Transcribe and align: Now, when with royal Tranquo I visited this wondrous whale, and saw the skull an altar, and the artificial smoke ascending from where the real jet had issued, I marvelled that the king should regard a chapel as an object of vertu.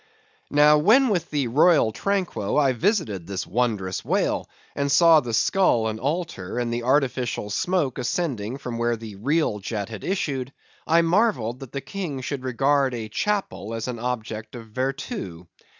Now, 0.49 0.79
when 0.79 1.09
with 1.09 1.31
royal 1.31 1.91
Tranquo 1.93 2.57
I 2.57 2.73
visited 2.73 3.27
this 3.27 3.45
wondrous 3.45 4.03
whale, 4.03 4.49
and 4.75 4.91
saw 4.91 5.19
the 5.19 5.31
skull 5.31 5.87
an 5.89 5.99
altar, 5.99 6.57
and 6.57 6.73
the 6.73 6.81
artificial 6.81 7.51
smoke 7.51 7.99
ascending 7.99 8.57
from 8.57 8.79
where 8.79 8.95
the 8.97 9.17
real 9.17 9.59
jet 9.59 9.89
had 9.89 10.03
issued, 10.03 10.53
I 10.87 11.03
marvelled 11.03 11.59
that 11.59 11.71
the 11.71 11.81
king 11.81 12.21
should 12.21 12.43
regard 12.43 12.95
a 12.95 13.09
chapel 13.09 13.75
as 13.75 13.87
an 13.87 13.99
object 13.99 14.55
of 14.55 14.69
vertu. 14.69 15.45